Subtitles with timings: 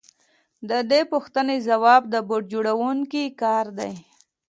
[0.69, 3.91] د دې پوښتنې ځواب د بوټ جوړونکي کار دی